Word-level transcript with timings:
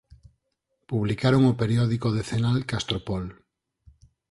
Publicaron 0.89 1.41
o 1.51 1.57
periódico 1.61 2.07
decenal 2.19 2.57
"Castropol". 2.71 3.23